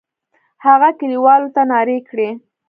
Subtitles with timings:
[0.65, 2.29] هغه کلیوالو ته نارې کړې.